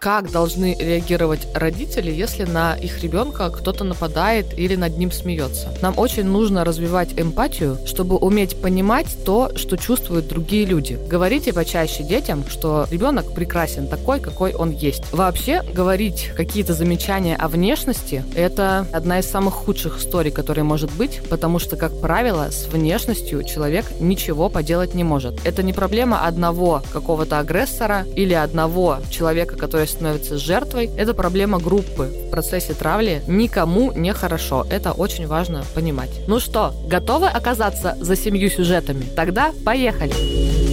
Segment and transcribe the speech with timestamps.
[0.00, 5.74] Как должны реагировать родители, если на их ребенка кто-то нападает или над ним смеется?
[5.82, 10.96] Нам очень нужно развивать эмпатию, чтобы уметь понимать то, что чувствуют другие люди.
[11.08, 15.02] Говорите почаще детям, что ребенок прекрасен такой, какой он есть.
[15.12, 21.20] Вообще, говорить какие-то замечания о внешности– это одна из самых худших историй, которые может быть,
[21.28, 25.44] потому что, как правило, с внешностью человек ничего поделать не может.
[25.44, 32.12] Это не проблема одного какого-то агрессора или одного человека, который становится жертвой, это проблема группы.
[32.28, 34.66] В процессе травли никому не хорошо.
[34.70, 36.10] Это очень важно понимать.
[36.26, 39.04] Ну что, готовы оказаться за семью сюжетами?
[39.16, 40.67] Тогда поехали!